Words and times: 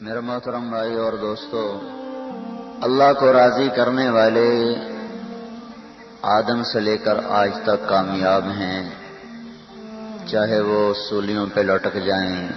میرے 0.00 0.20
محترم 0.20 0.70
بھائی 0.70 0.94
اور 0.94 1.12
دوستو، 1.12 1.80
اللہ 2.82 3.12
کو 3.20 3.32
راضی 3.32 3.68
کرنے 3.76 4.08
والے 4.10 4.74
آدم 6.22 6.62
سے 6.62 6.80
لے 6.80 6.96
کر 6.98 7.18
آج 7.28 7.50
تک 7.62 7.88
کامیاب 7.88 8.44
ہیں۔ 8.44 8.90
چاہے 10.26 10.60
وہ 10.60 10.94
سولیوں 10.94 11.46
پہ 11.54 11.60
لٹک 11.60 11.94
جائیں 12.06 12.48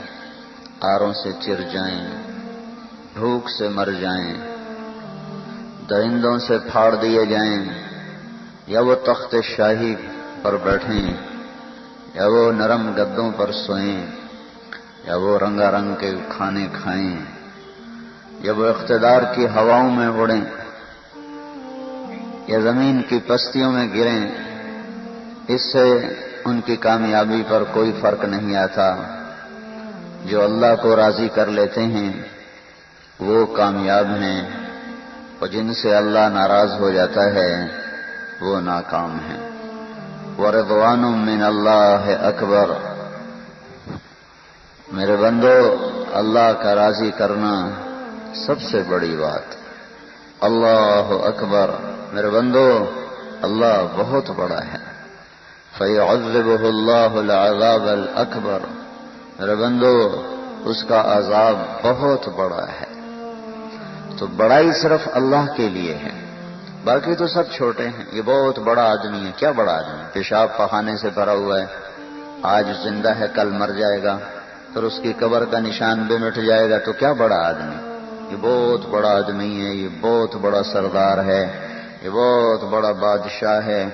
آروں 0.82 1.14
سے 1.14 1.32
چر 1.42 1.62
جائیں، 1.62 2.08
بھوک 3.14 3.50
سے 3.50 3.70
مر 3.70 3.90
جائیں، 4.00 4.34
درندوں 5.90 6.38
سے 6.40 6.58
پھاڑ 6.72 6.96
دیے 6.96 7.26
جائیں، 7.26 7.66
یا 8.68 8.82
وہ 8.82 8.96
تخت 8.96 9.36
شاہی 9.44 9.96
پر 10.42 10.58
بیٹھیں، 10.58 11.14
یا 12.14 12.28
وہ 12.28 12.52
نرم 12.52 12.94
گدوں 12.98 13.32
پر 13.38 13.52
سوئیں۔ 13.52 14.29
یا 15.10 15.16
وہ 15.16 15.40
رنگا 15.40 15.72
رنگ 15.72 15.96
کے 15.96 16.12
کھانے 16.30 16.68
کھائیں، 16.82 17.16
یا 18.40 18.54
وہ 18.54 18.66
اقتدار 18.66 19.22
کی 19.36 19.46
ہواؤں 19.46 19.96
میں 19.96 20.08
اڑیں، 20.08 20.42
یا 22.48 22.60
زمین 22.60 23.02
کی 23.02 23.20
پستیوں 23.28 23.72
میں 23.72 23.88
گریں، 23.96 24.32
اس 25.48 25.72
سے 25.74 26.14
ان 26.46 26.62
کی 26.62 26.76
کامیابی 26.76 27.44
پر 27.50 27.64
کوئی 27.74 27.92
فرق 28.02 28.26
نہیں 28.26 28.56
آتا۔ 28.56 28.96
جو 30.26 30.44
اللہ 30.44 30.76
کو 30.82 30.96
راضی 30.96 31.28
کر 31.36 31.46
لیتے 31.46 31.84
ہیں، 31.84 32.14
وہ 33.20 33.46
کامیاب 33.46 34.08
ہیں۔ 34.08 34.50
اور 35.40 35.48
جن 35.48 35.74
سے 35.74 35.96
اللہ 35.96 36.30
ناراض 36.34 36.72
ہو 36.80 36.90
جاتا 36.90 37.24
ہے، 37.24 37.68
وہ 38.42 38.62
ناکام 38.62 39.18
ہیں۔ 39.30 39.50
ورضوان 40.40 41.00
من 41.00 41.44
اللہ 41.44 42.26
اکبر 42.26 42.89
میرے 44.92 45.16
بندو، 45.16 45.76
اللہ 46.14 46.54
کا 46.64 46.76
راضی 46.76 47.12
کرنا 47.12 47.70
سب 48.46 48.62
سے 48.62 48.84
بڑی 48.88 49.16
بات۔ 49.16 49.56
اللہ 50.42 51.06
اکبر۔ 51.10 51.70
میرے 52.14 52.30
بندو، 52.30 52.86
اللہ 53.42 53.88
بہت 53.96 54.30
بڑا 54.30 54.60
ہے۔ 54.60 54.78
فیعذبہ 55.78 56.68
اللہ 56.68 57.20
العذاب 57.20 57.84
الاکبر۔ 57.88 58.60
میرے 59.40 59.56
بندو، 59.56 60.22
اس 60.66 60.84
کا 60.84 61.18
عذاب 61.18 61.56
بہت 61.84 62.28
بڑا 62.28 62.66
ہے۔ 62.82 63.00
تو 64.18 64.28
بڑائی 64.28 64.72
صرف 64.72 65.10
اللہ 65.14 65.54
کے 65.58 65.70
لیے 65.70 65.94
ہے۔ 65.94 66.26
باقی 66.84 67.16
تو 67.16 67.28
سب 67.28 67.44
چھوٹے 67.52 67.88
ہیں۔ 67.88 68.06
یہ 68.12 68.22
بہت 68.26 68.60
بڑا 68.60 68.92
آدمی 68.92 69.26
ہے۔ 69.26 69.32
کیا 69.36 69.52
بڑا 69.52 69.76
آدمی 69.78 70.04
پیشاب 70.14 70.58
پخانے 70.58 70.98
سے 70.98 71.10
بھرا 71.14 71.32
ہوا 71.32 71.60
ہے۔ 71.60 71.66
آج 72.42 72.68
زندہ 72.84 73.10
ہے، 73.10 73.26
کل 73.36 73.50
مر 73.50 73.70
جائے 73.70 74.04
گا۔ 74.04 74.18
پھر 74.74 74.84
اس 74.84 75.00
کی 75.04 75.14
قبر 75.14 75.46
کا 75.46 75.60
نشان 75.60 76.04
بھی 76.04 76.18
مٹ 76.18 76.36
جائے 76.36 76.70
گا 76.70 76.78
تو 76.78 76.92
کیا 76.94 77.12
بڑا 77.14 77.36
آدمی؟ 77.36 77.76
یہ 78.32 78.38
بہت 78.42 78.86
بڑا 78.86 79.10
آدمی 79.10 79.66
ہے، 79.66 79.74
یہ 79.74 79.88
بہت 80.02 80.36
بڑا 80.36 80.64
سردار 80.64 81.18
ہے، 81.26 81.44
یہ 82.04 82.10
بہت 82.10 82.64
بڑا 82.64 82.92
بادشاہ 82.92 83.66
ہے۔ 83.66 83.90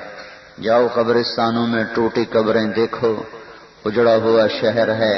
جاؤ 0.61 0.87
قبرستانوں 0.93 1.67
میں 1.67 1.83
ٹوٹی 1.93 2.25
قبریں 2.25 2.65
دیکھو، 2.65 3.23
اجڑا 3.85 4.15
ہوا 4.15 4.47
شہر 4.47 4.95
ہے، 4.95 5.15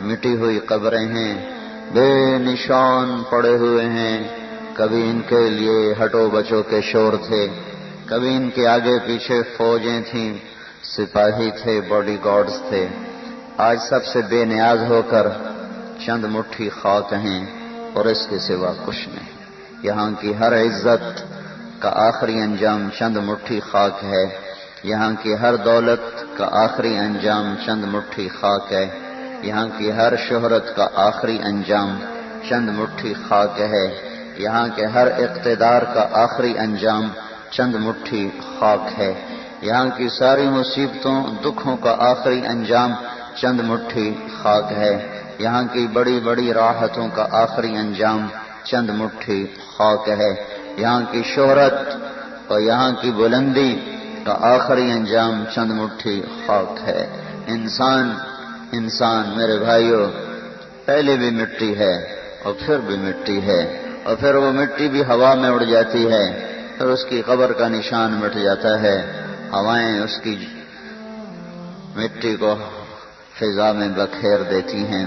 مٹی 0.00 0.36
ہوئی 0.36 0.58
قبریں 0.58 1.06
ہیں، 1.06 1.34
بے 1.92 2.38
نشان 2.38 3.22
پڑے 3.30 3.56
ہوئے 3.56 3.84
ہیں۔ 3.84 4.18
کبھی 4.74 5.02
ان 5.10 5.20
کے 5.28 5.48
لیے 5.48 5.94
ہٹو 6.04 6.30
بچو 6.30 6.62
کے 6.62 6.80
شور 6.80 7.12
تھے، 7.26 7.48
کبھی 8.06 8.36
ان 8.36 8.50
کے 8.54 8.66
آگے 8.66 8.98
پیچھے 9.06 9.42
فوجیں 9.56 10.00
تھیں، 10.10 10.32
سپاہی 10.82 11.50
تھے 11.62 11.80
باڈی 11.88 12.16
گارڈز 12.24 12.56
تھے۔ 12.68 12.86
آج 13.62 13.78
سب 13.88 14.06
سے 14.06 14.20
بے 14.28 14.44
نیاز 14.44 14.82
ہو 14.88 15.02
کر 15.10 15.26
چند 16.06 16.24
مٹھی 16.24 16.68
خاک 16.68 17.12
ہیں 17.12 17.46
اور 17.94 18.04
اس 18.04 18.26
کے 18.30 18.38
سوا 18.38 18.72
کچھ 18.84 19.08
نہیں۔ 19.08 19.28
یہاں 19.82 20.10
کی 20.20 20.36
ہر 20.36 20.62
عزت 20.62 21.22
کا 21.82 21.88
آخری 21.88 22.40
انجام 22.40 22.88
چند 22.98 23.16
مٹھی 23.16 23.60
خاک 23.60 24.04
ہے۔ 24.04 24.24
یہاں 24.84 25.12
کی 25.22 25.34
ہر 25.34 25.56
دولت 25.56 26.24
کا 26.36 26.48
آخری 26.52 26.98
انجام 26.98 27.54
چند 27.66 27.84
مٹھی 27.84 28.28
خاک 28.28 28.72
ہے۔ 28.72 28.98
یہاں 29.42 29.66
کی 29.78 29.92
ہر 29.92 30.12
شہرت 30.16 30.76
کا 30.76 30.88
آخری 30.94 31.38
انجام 31.42 32.00
چند 32.48 32.68
مٹھی 32.68 33.14
خاک 33.28 33.60
ہے۔ 33.60 33.86
یہاں 34.36 34.68
کے 34.76 34.86
ہر 34.86 35.06
اقتدار 35.06 35.82
کا 35.82 36.08
آخری 36.12 36.58
انجام 36.58 37.08
چند 37.50 37.74
مٹھی 37.74 38.30
خاک 38.60 39.00
ہے۔ 39.00 39.14
یہاں 39.62 39.86
کی 39.96 40.08
ساری 40.08 40.48
مصیبتوں، 40.48 41.24
دکھوں 41.44 41.76
کا 41.76 41.96
آخری 41.98 42.46
انجام 42.46 42.92
چند 43.36 43.60
مٹھی 43.60 44.14
خاک 44.42 44.72
ہے۔ 44.72 45.22
یہاں 45.38 45.62
کی 45.72 45.86
بڑی 45.92 46.20
بڑی 46.24 46.52
راحتوں 46.52 47.08
کا 47.14 47.26
آخری 47.30 47.76
انجام 47.76 48.26
چند 48.64 48.90
مٹھی 48.90 49.46
خاک 49.76 50.08
ہے۔ 50.08 50.44
یہاں 50.76 51.00
کی 51.10 51.22
شہرت 51.22 51.72
اور 52.48 52.60
یہاں 52.60 52.92
کی 53.00 53.10
بلندی 53.10 53.80
کا 54.26 54.38
آخری 54.40 54.90
انجام 54.90 55.44
چند 55.54 55.70
مٹھی 55.70 56.22
خاک 56.46 56.88
ہے۔ 56.88 57.06
انسان 57.46 58.14
انسان 58.72 59.32
میرے 59.36 59.58
بھائیوں 59.58 60.06
پہلے 60.84 61.16
بھی 61.16 61.30
مٹی 61.30 61.78
ہے 61.78 61.96
اور 62.42 62.54
پھر 62.66 62.78
بھی 62.78 62.96
مٹی 62.96 63.42
ہے 63.42 63.82
اور 64.04 64.16
پھر 64.16 64.34
وہ 64.34 64.52
مٹی 64.52 64.88
بھی 64.88 65.02
ہوا 65.04 65.34
میں 65.34 65.50
اڑ 65.50 65.62
جاتی 65.64 66.10
ہے۔ 66.10 66.46
پھر 66.78 66.86
اس 66.86 67.04
کی 67.04 67.22
قبر 67.26 67.52
کا 67.52 67.68
نشان 67.68 68.12
مٹ 68.12 68.34
جاتا 68.34 68.82
ہے۔ 68.82 69.12
ہوائیں 69.52 70.00
اس 70.00 70.20
کی 70.22 70.46
مٹی 71.96 72.36
کو 72.36 72.54
فضا 73.40 73.72
میں 73.72 73.88
بکھیر 73.88 74.38
دیتی 74.50 74.84
ہیں، 74.84 75.06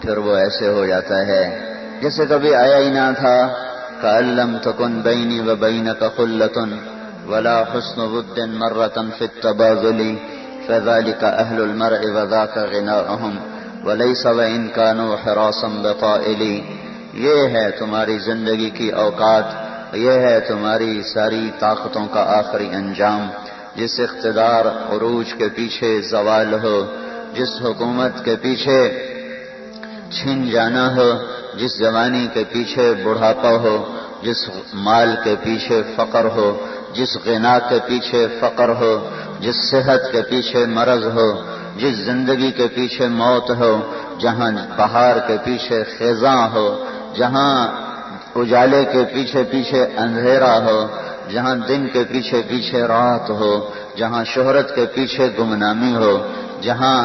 پھر 0.00 0.16
وہ 0.18 0.36
ایسے 0.36 0.68
ہو 0.68 0.86
جاتا 0.86 1.26
ہے 1.26 1.44
جیسے 2.02 2.26
کبھی 2.26 2.54
آیا 2.54 2.78
ہی 2.78 2.90
نہ 2.90 3.10
تھا۔ 3.18 3.38
کلم 4.00 4.56
تکن 4.62 5.00
بینی 5.00 5.40
و 5.40 5.54
بین 5.56 5.88
کا 5.98 6.08
ولا 7.26 7.62
حسن 7.62 8.00
بدن 8.12 8.50
مرتن 8.50 9.10
فتبازلی 9.18 10.16
فضالی 10.66 11.12
کا 11.20 11.28
اہل 11.28 11.62
المر 11.62 11.92
وضا 12.14 12.46
کا 12.46 12.64
غنا 12.72 12.96
اہم 12.98 13.34
ولی 13.84 14.14
سب 14.14 14.40
ان 14.40 14.68
کا 14.68 14.92
نو 14.92 15.14
حراسم 15.14 15.86
یہ 17.12 17.48
ہے 17.48 17.70
تمہاری 17.70 18.18
زندگی 18.18 18.70
کی 18.70 18.88
اوقات، 18.90 19.44
یہ 19.92 20.10
ہے 20.10 20.40
تمہاری 20.40 21.02
ساری 21.02 21.50
طاقتوں 21.58 22.06
کا 22.06 22.22
آخری 22.38 22.68
انجام، 22.72 23.28
جس 23.76 24.00
اقتدار 24.00 24.64
عروج 24.64 25.32
کے 25.34 25.48
پیچھے 25.48 26.00
زوال 26.00 26.54
ہو۔ 26.64 26.78
جس 27.34 27.50
حکومت 27.62 28.24
کے 28.24 28.34
پیچھے 28.42 28.80
چھن 30.10 30.44
جانا 30.50 30.86
ہو 30.96 31.10
جس 31.58 31.78
جوانی 31.78 32.26
کے 32.34 32.44
پیچھے 32.52 32.92
بڑھاپا 33.04 33.50
ہو 33.62 33.76
جس 34.22 34.42
مال 34.84 35.14
کے 35.24 35.34
پیچھے 35.44 35.80
فقر 35.96 36.24
ہو 36.36 36.48
جس 36.92 37.16
غنا 37.26 37.58
کے 37.68 37.78
پیچھے 37.86 38.26
فقر 38.40 38.68
ہو 38.80 38.92
جس 39.40 39.56
صحت 39.70 40.10
کے 40.12 40.22
پیچھے 40.30 40.64
مرض 40.68 41.06
ہو 41.14 41.28
جس 41.76 41.94
زندگی 42.04 42.50
کے 42.50 42.68
پیچھے 42.74 43.08
موت 43.12 43.50
ہو 43.60 43.72
جہاں 44.18 44.50
پہاڑ 44.76 45.14
کے 45.26 45.36
پیچھے 45.44 45.82
خیزاں 45.98 46.40
ہو 46.52 46.68
جہاں 47.16 47.52
اجالے 48.36 48.84
کے 48.92 49.04
پیچھے 49.14 49.42
پیچھے 49.50 49.82
اندھیرا 49.96 50.54
ہو 50.64 50.78
جہاں 51.32 51.54
دن 51.68 51.86
کے 51.92 52.04
پیچھے 52.04 52.42
پیچھے 52.48 52.86
رات 52.86 53.30
ہو 53.30 53.52
جہاں 53.96 54.24
شہرت 54.24 54.74
کے 54.74 54.86
پیچھے 54.94 55.28
گمنامی 55.38 55.94
ہو 55.94 56.14
جہاں 56.60 56.98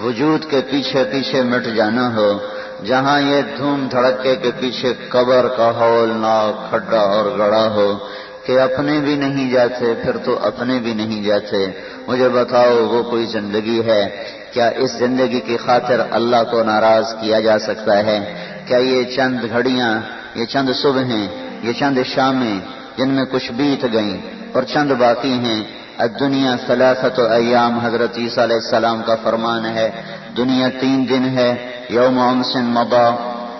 وجود 0.00 0.50
کے 0.50 0.60
پیچھے 0.70 1.04
پیچھے 1.04 1.42
مٹ 1.42 1.64
جانا 1.64 2.16
ہو، 2.16 2.38
جہاں 2.84 3.20
یہ 3.20 3.42
دھوم 3.58 3.88
دھڑکے 3.90 4.36
کے 4.36 4.50
پیچھے 4.60 4.92
قبر 5.08 5.48
کا 5.56 5.70
ہول 5.70 6.08
ناک، 6.08 6.70
کھڈا 6.70 7.00
اور 7.00 7.38
گڑا 7.38 7.68
ہو، 7.68 7.98
کہ 8.46 8.60
اپنے 8.60 9.00
بھی 9.00 9.14
نہیں 9.14 9.50
جاتے، 9.50 9.94
پھر 10.02 10.16
تو 10.16 10.38
اپنے 10.42 10.78
بھی 10.78 10.94
نہیں 10.94 11.22
جاتے۔ 11.22 11.66
مجھے 12.08 12.28
بتاؤ، 12.28 12.86
وہ 12.86 13.02
کوئی 13.02 13.26
زندگی 13.26 13.80
ہے؟ 13.86 14.24
کیا 14.52 14.68
اس 14.68 14.90
زندگی 14.90 15.40
کی 15.40 15.56
خاطر 15.56 16.00
اللہ 16.10 16.42
کو 16.50 16.62
ناراض 16.62 17.14
کیا 17.20 17.40
جا 17.40 17.58
سکتا 17.58 17.98
ہے؟ 17.98 18.34
کیا 18.66 18.78
یہ 18.78 19.04
چند 19.16 19.38
گھڑیاں، 19.50 20.00
یہ 20.34 20.44
چند 20.44 20.68
صبح 20.82 21.02
ہیں 21.02 21.28
یہ 21.62 21.72
چند 21.72 21.98
شامیں، 22.14 22.58
جن 22.96 23.08
میں 23.08 23.24
کچھ 23.24 23.52
بیت 23.52 23.86
گئیں 23.92 24.20
اور 24.52 24.62
چند 24.62 24.90
باقی 24.98 25.32
ہیں 25.32 25.81
دنیا 25.98 26.56
سلاست 26.66 27.20
و 27.20 27.26
ایام 27.26 27.78
حضرت 27.78 28.18
عیسیٰ 28.18 28.44
علیہ 28.44 28.56
السلام 28.56 29.02
کا 29.02 29.14
فرمان 29.22 29.66
ہے۔ 29.66 29.90
دنیا 30.36 30.68
تین 30.80 31.08
دن 31.08 31.38
ہے۔ 31.38 31.70
یوم 31.88 32.18
امسن 32.18 32.64
مبا 32.64 33.08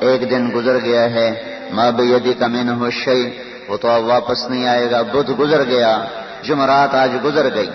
ایک 0.00 0.30
دن 0.30 0.50
گزر 0.54 0.78
گیا 0.84 1.02
ہے۔ 1.02 1.58
ماں 1.72 1.90
بیدی 1.90 2.32
کا 2.32 2.46
مین 2.46 2.68
ہو 2.68 2.90
شعی 2.90 3.30
وہ 3.68 3.76
تو 3.76 3.88
اب 3.88 4.04
واپس 4.04 4.50
نہیں 4.50 4.66
آئے 4.66 4.90
گا۔ 4.90 5.02
بدھ 5.02 5.30
گزر 5.38 5.64
گیا۔ 5.64 6.04
جمعرات 6.42 6.94
آج 6.94 7.10
گزر 7.24 7.54
گئی۔ 7.54 7.70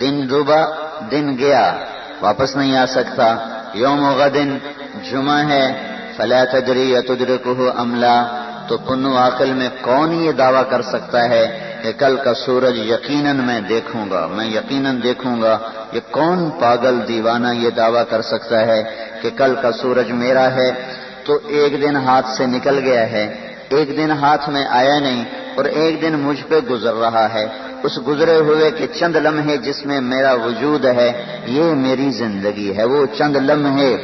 دن 0.00 0.26
ڈوبا 0.26 0.64
دن 1.10 1.38
گیا۔ 1.38 1.76
واپس 2.20 2.56
نہیں 2.56 2.76
آ 2.76 2.86
سکتا۔ 2.86 3.36
یوم 3.74 4.10
غدن۔ 4.10 4.58
جمعہ 5.10 5.48
ہے۔ 5.48 5.94
فلا 6.16 6.44
تدری 6.44 6.90
یا 6.90 7.00
تدرکہ 7.00 7.80
عملہ 7.80 8.44
تو 8.68 8.78
پنو 8.78 9.18
عقل 9.18 9.52
میں 9.52 9.68
کون 9.80 10.14
یہ 10.14 10.32
دعویٰ 10.32 10.70
کر 10.70 10.82
سکتا 10.82 11.28
ہے؟ 11.28 11.67
کہ 11.82 11.92
کل 11.92 12.16
کا 12.24 12.34
سورج 12.34 12.78
یقیناً 12.78 13.36
میں 13.36 13.60
دیکھوں 13.60 14.10
گا، 14.10 14.26
میں 14.26 14.46
یقیناً 14.46 15.02
دیکھوں 15.02 15.42
گا 15.42 15.58
یہ 15.92 16.00
کون 16.10 16.50
پاگل 16.50 17.08
دیوانہ 17.08 17.48
یہ 17.54 17.70
دعویٰ 17.70 18.02
کر 18.10 18.22
سکتا 18.22 18.60
ہے 18.60 18.84
کہ 19.22 19.30
کل 19.36 19.54
کا 19.62 19.72
سورج 19.72 20.10
میرا 20.10 20.54
ہے 20.54 20.70
تو 21.24 21.38
ایک 21.46 21.82
دن 21.82 21.96
ہاتھ 21.96 22.26
سے 22.28 22.46
نکل 22.46 22.78
گیا 22.78 23.10
ہے۔ 23.10 23.54
ایک 23.68 23.88
دن 23.88 24.10
ہاتھ 24.10 24.50
میں 24.50 24.66
آیا 24.66 24.98
نہیں 24.98 25.24
اور 25.56 25.64
ایک 25.64 26.02
دن 26.02 26.12
مجھ 26.12 26.42
پہ 26.48 26.58
گزر 26.70 26.94
رہا 26.94 27.34
ہے۔ 27.34 27.46
اس 27.82 27.98
گزرے 28.06 28.36
ہوئے 28.36 28.70
کے 28.70 28.86
چند 28.86 29.16
لمحے 29.16 29.56
جس 29.56 29.86
میں 29.86 30.00
میرا 30.00 30.32
وجود 30.32 30.84
ہے، 30.84 31.38
یہ 31.46 31.62
میری 31.62 32.10
زندگی 32.10 32.76
ہے۔ 32.76 32.84
وہ 32.84 33.06
چند 33.18 33.36
لمحے 33.36 33.96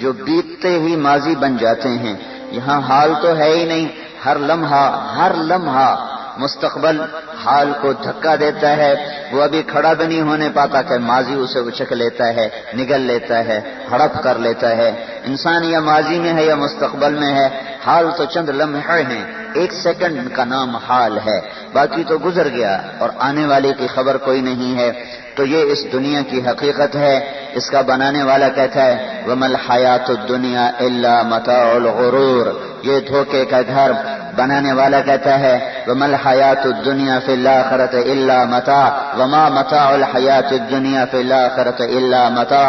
جو 0.00 0.12
بیتتے 0.12 0.68
ہی 0.68 0.96
ماضی 0.96 1.34
بن 1.34 1.56
جاتے 1.56 1.88
ہیں۔ 1.88 2.14
یہاں 2.52 2.80
حال 2.80 3.12
تو 3.22 3.36
ہے 3.36 3.50
ہی 3.50 3.64
نہیں۔ 3.64 3.88
ہر 4.24 4.36
لمحہ 4.38 5.14
ہر 5.16 5.32
لمحہ 5.34 6.15
مستقبل 6.36 7.00
حال 7.44 7.72
کو 7.80 7.92
دھکا 7.92 8.36
دیتا 8.36 8.76
ہے۔ 8.76 8.94
وہ 9.32 9.42
ابھی 9.42 9.62
کھڑا 9.62 9.92
بھی 9.92 10.06
نہیں 10.06 10.20
ہونے 10.20 10.48
پاتا 10.54 10.82
کہ 10.82 10.98
ماضی 10.98 11.34
اسے 11.34 11.58
اچک 11.58 11.92
لیتا 11.92 12.26
ہے، 12.28 12.48
نگل 12.74 13.00
لیتا 13.00 13.38
ہے، 13.38 13.60
ہڑپ 13.90 14.22
کر 14.22 14.38
لیتا 14.38 14.76
ہے۔ 14.76 15.04
انسان 15.24 15.64
یا 15.64 15.80
ماضی 15.80 16.18
میں 16.18 16.32
ہے 16.32 16.44
یا 16.44 16.54
مستقبل 16.54 17.14
میں 17.14 17.34
ہے۔ 17.34 17.48
حال 17.86 18.10
تو 18.16 18.24
چند 18.24 18.48
لمحے 18.48 19.02
ہیں۔ 19.02 19.24
ایک 19.54 19.72
سیکنڈ 19.72 20.32
کا 20.32 20.44
نام 20.44 20.76
حال 20.76 21.18
ہے۔ 21.26 21.40
باقی 21.72 22.04
تو 22.04 22.18
گزر 22.24 22.48
گیا 22.48 22.82
اور 22.98 23.08
آنے 23.18 23.46
والے 23.46 23.72
کی 23.78 23.86
خبر 23.86 24.16
کوئی 24.16 24.40
نہیں 24.40 24.78
ہے۔ 24.78 25.04
تو 25.34 25.44
یہ 25.44 25.72
اس 25.72 25.92
دنیا 25.92 26.20
کی 26.30 26.40
حقیقت 26.40 26.96
ہے۔ 26.96 27.30
اس 27.52 27.70
کا 27.70 27.80
بنانے 27.80 28.22
والا 28.22 28.48
کہتا 28.48 28.84
ہے 28.84 29.22
ومل 29.26 29.54
حیات 29.54 30.10
دنیا 30.28 30.66
اللہ 30.66 31.22
متا 31.22 31.70
الغرور۔ 31.70 32.46
یہ 32.82 33.00
دھوکے 33.00 33.44
کا 33.44 33.60
گھر 33.60 33.92
بنانے 34.36 34.72
والا 34.72 35.00
کہتا 35.00 35.38
ہے 35.40 35.54
ومل 35.86 36.14
حیات 36.14 36.64
دنیا 36.84 37.18
فی 37.26 37.32
اللہ 37.32 37.58
خرط 37.70 37.94
اللہ 37.94 38.44
متا 38.44 38.84
وما 39.18 39.48
متا 39.48 39.88
الحیات 39.88 40.50
دنیا 40.70 41.04
فی 41.10 41.18
اللہ 41.18 41.48
خرط 41.56 41.80
اللہ 41.80 42.28
متا 42.28 42.64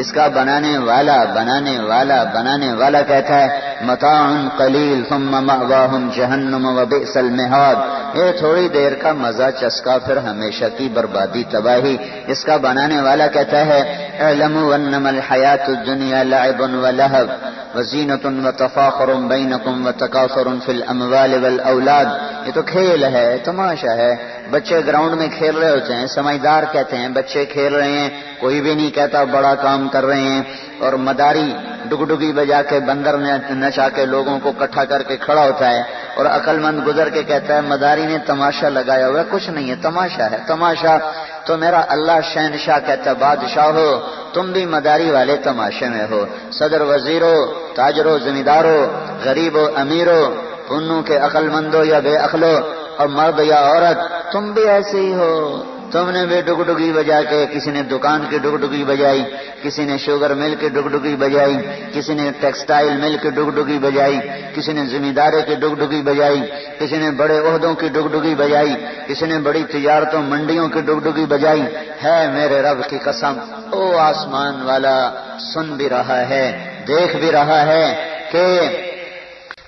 اس 0.00 0.12
کا 0.12 0.26
بنانے 0.28 0.78
والا 0.78 1.24
بنانے 1.34 1.78
والا 1.78 2.22
بنانے 2.34 2.72
والا 2.72 3.02
کہتا 3.02 3.34
ہے 3.42 3.48
متا 3.80 4.16
قلیل 4.56 5.02
ثم 5.08 5.32
مأواہم 5.46 6.08
جہنم 6.16 6.66
و 6.78 6.84
بئس 6.84 7.16
المہاد 7.16 7.76
یہ 8.14 8.32
تھوڑی 8.38 8.68
دیر 8.68 8.94
کا 8.94 9.12
مزہ، 9.12 9.50
چسکا، 9.60 9.98
پھر 9.98 10.16
ہمیشہ 10.16 10.64
کی 10.76 10.88
بربادی، 10.94 11.42
تباہی۔ 11.50 11.96
اس 12.26 12.44
کا 12.44 12.56
بنانے 12.56 13.00
والا 13.00 13.26
کہتا 13.26 13.66
ہے، 13.66 13.80
اعلموا 14.20 14.74
انما 14.74 15.08
الحیات 15.08 15.68
الدنیا 15.68 16.22
لعب 16.22 16.60
و 16.60 16.90
لہب۔ 16.90 17.45
وزینت 17.74 18.26
و 18.26 18.50
تفاخر 18.56 19.12
بینکم 19.12 19.86
و 19.86 19.92
تکاثر 19.92 20.48
فی 20.64 20.72
الاموال 20.72 21.44
والاولاد 21.44 22.04
یہ 22.46 22.52
تو 22.54 22.62
کھیل 22.62 23.04
ہے، 23.04 23.38
تماشا 23.44 23.94
ہے۔ 23.94 24.40
بچے 24.50 24.80
گراؤنڈ 24.86 25.14
میں 25.14 25.28
کھیل 25.38 25.58
رہے 25.58 25.70
ہوتے 25.70 25.94
ہیں، 25.94 26.06
سمجھدار 26.06 26.62
کہتے 26.72 26.96
ہیں، 26.96 27.08
بچے 27.08 27.44
کھیل 27.44 27.74
رہے 27.74 27.90
ہیں، 27.90 28.10
کوئی 28.40 28.60
بھی 28.60 28.74
نہیں 28.74 28.90
کہتا 28.90 29.24
بڑا 29.24 29.54
کام 29.54 29.88
کر 29.88 30.04
رہے 30.04 30.20
ہیں۔ 30.20 30.42
اور 30.78 30.92
مداری 30.92 31.54
ڈگ 31.88 32.04
ڈگی 32.04 32.32
بجا 32.32 32.62
کے 32.62 32.80
بندر 32.80 33.16
نچا 33.50 33.88
کے 33.88 34.06
لوگوں 34.06 34.40
کو 34.42 34.52
کٹھا 34.52 34.84
کر 34.84 35.02
کے 35.02 35.16
کھڑا 35.16 35.42
ہوتا 35.42 35.70
ہے۔ 35.70 35.82
اور 36.16 36.26
عقل 36.26 36.58
مند 36.58 36.86
گزر 36.86 37.08
کے 37.08 37.22
کہتا 37.22 37.54
ہے، 37.54 37.60
مداری 37.60 38.06
نے 38.06 38.18
تماشا 38.26 38.68
لگایا 38.68 39.08
ہوا 39.08 39.22
کچھ 39.30 39.50
نہیں 39.50 39.70
ہے، 39.70 39.74
تماشا 39.82 40.30
ہے، 40.30 40.36
تماشا 40.46 40.98
تو 41.44 41.56
میرا 41.56 41.82
اللہ 41.88 42.12
شہنشاہ 42.34 42.78
کہتا 42.86 43.10
ہے، 43.10 43.14
بادشاہ 43.18 43.66
ہو۔ 43.66 44.00
تم 44.36 44.52
بھی 44.52 44.66
مداری 44.66 45.10
والے 45.10 45.36
تماشے 45.36 45.88
میں 45.88 46.06
ہو۔ 46.10 46.24
صدر 46.52 46.80
وزیرو، 46.80 47.36
تاجرو، 47.74 48.18
زمیندارو 48.18 48.80
غریب 49.24 49.56
و 49.56 49.68
امیرو 49.76 50.22
پنو 50.68 51.02
کے 51.02 51.16
عقل 51.16 51.48
مندو 51.48 51.84
یا 51.84 51.98
بے 51.98 52.16
عقلو، 52.16 52.56
اور 52.96 53.08
مرد 53.08 53.40
یا 53.40 53.60
عورت، 53.60 54.32
تم 54.32 54.52
بھی 54.52 54.68
ایسے 54.68 55.00
ہی 55.00 55.14
ہو۔ 55.14 55.62
تم 55.92 56.10
نے 56.10 56.24
بھی 56.26 56.40
ڈگ 56.40 56.62
ڈگی 56.62 56.92
بجا 56.92 57.22
کے 57.22 57.46
کسی 57.46 57.70
نے 57.70 57.82
دکان 57.82 58.24
کی 58.30 58.38
ڈگ 58.38 58.56
ڈگی 58.56 58.84
بجائی، 58.84 59.22
کسی 59.62 59.84
نے 59.84 59.98
شوگر 59.98 60.34
مل 60.34 60.54
کی 60.60 60.68
ڈگ 60.68 60.88
ڈگی 60.88 61.14
بجائی، 61.16 61.56
کسی 61.92 62.14
نے 62.14 62.30
ٹیکسٹائل 62.40 62.96
مل 62.96 63.16
کی 63.22 63.30
ڈگ 63.30 63.50
ڈگی 63.50 63.78
بجائی، 63.78 64.18
کسی 64.54 64.72
نے 64.72 64.84
زمیندارے 64.86 65.42
کی 65.42 65.54
ڈگ 65.54 65.74
ڈگی 65.74 66.02
بجائی، 66.02 66.40
کسی 66.78 66.96
نے 66.96 67.10
بڑے 67.10 67.38
عہدوں 67.38 67.74
کی 67.74 67.88
ڈگ 67.88 68.06
ڈگی 68.12 68.34
بجائی، 68.34 68.74
کسی 69.06 69.26
نے 69.26 69.38
بڑی 69.38 69.62
تجارتوں، 69.64 70.22
منڈیوں 70.22 70.68
کی 70.68 70.80
ڈگ 70.80 70.98
ڈگی 71.04 71.24
بجائی۔ 71.24 71.62
ہے 72.04 72.18
میرے 72.32 72.62
رب 72.62 72.88
کی 72.88 72.98
قسم، 72.98 73.38
او 73.70 73.96
آسمان 73.98 74.62
والا، 74.62 74.98
سن 75.52 75.66
بھی 75.76 75.88
رہا 75.88 76.20
ہے، 76.28 76.46
دیکھ 76.88 77.16
بھی 77.16 77.32
رہا 77.32 77.66
ہے 77.66 77.86
کہ 78.32 78.44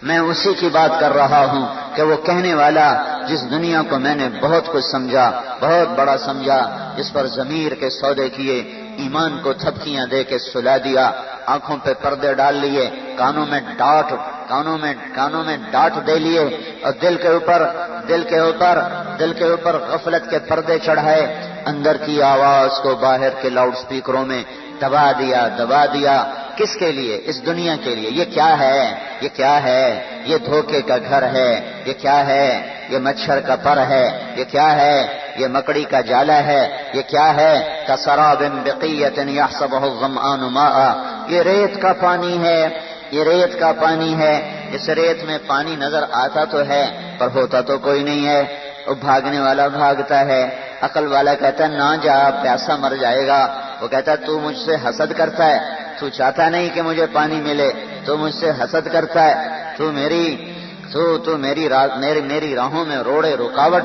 میں 0.03 0.19
اسی 0.19 0.55
کی 0.55 0.69
بات 0.69 1.00
کر 1.00 1.14
رہا 1.14 1.44
ہوں 1.44 1.67
کہ 1.97 2.03
وہ 2.03 2.17
کہنے 2.17 2.55
والا 2.55 2.88
جس 3.28 3.50
دنیا 3.50 3.82
کو 3.90 3.98
میں 3.98 4.14
نے 4.14 4.28
بہت 4.42 4.72
کچھ 4.72 4.84
سمجھا، 4.84 5.30
بہت 5.60 5.88
بڑا 5.98 6.16
سمجھا، 6.19 6.60
جس 6.96 7.12
پر 7.12 7.26
ضمیر 7.26 7.75
کے 7.75 7.90
سودے 7.90 8.28
کیے، 8.28 8.56
ایمان 8.98 9.38
کو 9.42 9.52
تھپکیاں 9.52 10.06
دے 10.06 10.25
کے 10.25 10.38
سلا 10.38 10.76
دیا، 10.76 11.10
آنکھوں 11.46 11.76
پہ 11.84 11.92
پردے 12.02 12.34
ڈال 12.34 12.54
لیے، 12.56 12.90
کانوں 13.16 13.46
میں 13.46 13.60
ڈاٹ، 13.76 14.12
کانوں 14.48 14.78
میں 14.78 14.94
کانوں 15.14 15.44
میں 15.44 15.56
ڈاٹ 15.70 16.06
دے 16.06 16.19
لیے، 16.19 16.42
اور 16.82 16.92
دل 17.02 17.16
کے 17.22 17.28
اوپر، 17.28 17.66
دل 18.08 18.22
کے 18.28 18.38
اوپر، 18.38 18.78
دل 19.19 19.32
کے 19.32 19.44
اوپر 19.44 19.76
غفلت 19.88 20.30
کے 20.30 20.38
پردے 20.38 20.78
چڑھائے، 20.78 21.22
اندر 21.66 21.96
کی 21.96 22.22
آواز 22.22 22.70
کو 22.82 22.94
باہر 22.94 23.30
کے 23.42 23.50
لاؤڈ 23.50 23.76
سپیکروں 23.76 24.26
میں 24.26 24.42
دبا 24.80 25.12
دیا 25.19 25.48
دبا 25.58 25.86
دیا، 25.86 26.32
کس 26.56 26.76
کے 26.76 26.92
لیے؟ 26.92 27.20
اس 27.25 27.46
دنیا 27.46 27.76
کے 27.84 27.94
لیے۔ 27.94 28.10
یہ 28.10 28.25
کیا 28.25 28.58
ہے؟ 28.58 28.94
یہ 29.20 29.28
کیا 29.36 29.62
ہے؟ 29.62 29.84
یہ 30.25 30.36
دھوکے 30.38 30.82
کا 30.82 30.96
گھر 31.08 31.22
ہے، 31.22 31.82
یہ 31.86 31.92
کیا 31.92 32.26
ہے؟ 32.26 32.77
یہ 32.88 32.99
مچھر 32.99 33.40
کا 33.40 33.56
پر 33.56 33.79
ہے، 33.88 34.19
یہ 34.37 34.44
کیا 34.44 34.76
ہے؟ 34.76 35.06
یہ 35.37 35.46
مکڑی 35.46 35.85
کا 35.85 36.00
جالا 36.00 36.44
ہے، 36.44 36.76
یہ 36.94 37.02
کیا 37.02 37.37
ہے؟ 37.37 37.85
کسراب 37.88 38.43
بقیت 38.64 39.19
یحسبہ 39.29 39.76
الظمآن 39.76 40.40
ماء۔ 40.40 40.94
یہ 41.29 41.43
ریت 41.43 41.82
کا 41.82 41.93
پانی 41.93 42.43
ہے، 42.43 42.69
یہ 43.11 43.25
ریت 43.25 43.61
کا 43.61 43.73
پانی 43.73 44.17
ہے۔ 44.19 44.67
اس 44.73 44.88
ریت 44.88 45.25
میں 45.25 45.38
پانی 45.46 45.76
نظر 45.76 46.05
آتا 46.12 46.44
تو 46.44 46.61
ہے، 46.61 47.14
پر 47.19 47.29
ہوتا 47.35 47.61
تو 47.61 47.79
کوئی 47.79 48.02
نہیں 48.02 48.26
ہے۔ 48.26 48.58
وہ 48.87 48.94
بھاگنے 48.94 49.40
والا 49.40 49.69
بھاگتا 49.69 50.26
ہے۔ 50.26 50.49
عقل 50.81 51.06
والا 51.12 51.35
کہتا 51.35 51.64
ہے، 51.64 51.69
نہ 51.69 51.96
جا، 52.02 52.31
پیاسا 52.43 52.76
مر 52.76 52.93
جائے 53.00 53.26
گا۔ 53.26 53.61
وہ 53.81 53.88
کہتا 53.88 54.12
ہے، 54.12 54.17
تو 54.17 54.40
مجھ 54.40 54.58
سے 54.58 54.75
حسد 54.75 55.12
کرتا 55.17 55.46
ہے۔ 55.46 55.58
تو 55.99 56.08
چاہتا 56.08 56.49
نہیں 56.49 56.69
کہ 56.75 56.82
مجھے 56.82 57.06
پانی 57.12 57.35
ملے، 57.35 57.70
تو 58.05 58.17
مجھ 58.17 58.35
سے 58.35 58.50
حسد 58.50 58.88
کرتا 58.93 59.25
ہے۔ 59.25 59.35
تو 59.76 59.93
میری 59.93 60.52
تو 60.93 61.19
تو 61.19 61.38
میری 61.38 61.69
میری 61.96 62.20
میری 62.20 62.55
راہوں 62.55 62.85
میں 62.85 62.96
روڑے 62.96 63.35
رکاوٹ 63.35 63.82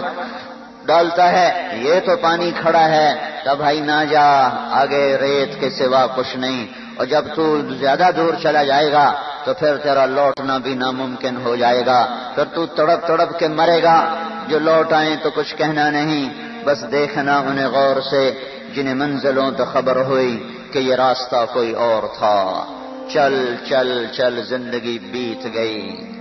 ڈالتا 0.85 1.31
ہے، 1.31 1.75
یہ 1.81 2.00
تو 2.05 2.11
پانی 2.21 2.51
کھڑا 2.61 2.89
ہے، 2.89 3.15
تب 3.45 3.57
بھائی 3.57 3.79
نہ 3.79 4.03
جا، 4.09 4.47
آگے 4.71 5.17
ریت 5.21 5.59
کے 5.59 5.69
سوا 5.69 6.05
کچھ 6.15 6.38
نہیں۔ 6.38 6.67
اور 6.95 7.05
جب 7.05 7.25
تو 7.35 7.59
زیادہ 7.79 8.07
دور 8.17 8.33
چلا 8.44 8.63
جائے 8.63 8.91
گا، 8.91 9.13
تو 9.44 9.53
پھر 9.53 9.77
تیرا 9.77 10.05
لوٹنا 10.05 10.57
بھی 10.57 10.73
ناممکن 10.73 11.38
ہو 11.45 11.55
جائے 11.55 11.85
گا۔ 11.85 12.31
پھر 12.36 12.43
تو 12.43 12.65
تڑپ 12.65 13.07
تڑپ 13.07 13.39
کے 13.39 13.48
مرے 13.48 13.83
گا، 13.83 14.15
جو 14.48 14.60
لوٹ 14.60 14.93
آئے 14.93 15.15
تو 15.24 15.29
کچھ 15.36 15.55
کہنا 15.55 15.89
نہیں۔ 15.89 16.33
بس 16.65 16.86
دیکھنا 16.91 17.38
انہیں 17.38 17.67
غور 17.67 18.01
سے، 18.01 18.33
جنہیں 18.75 18.95
منزلوں 18.95 19.51
تو 19.51 19.65
خبر 19.65 19.95
ہوئی 19.95 20.57
کہ 20.72 20.79
یہ 20.79 20.95
راستہ 20.95 21.45
کوئی 21.53 21.72
اور 21.72 22.03
تھا۔ 22.17 22.65
چل 23.13 23.55
چل 23.69 24.05
چل، 24.12 24.43
زندگی 24.43 25.00
بیت 25.00 25.53
گئی۔ 25.53 26.12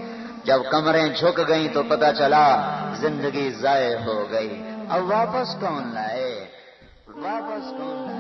جب 0.45 0.61
کمریں 0.71 1.09
جھک 1.09 1.41
گئیں 1.49 1.69
تو 1.69 1.83
پتا 1.83 2.13
چلا 2.13 2.47
زندگی 2.95 3.51
ضائع 3.51 3.97
ہو 3.97 4.31
گئی۔ 4.31 4.63
اب 4.89 5.05
واپس 5.05 5.55
کون 5.61 5.95
لائے؟ 5.95 6.47
واپس 7.07 7.71
کون 7.71 8.07
لائے؟ 8.07 8.12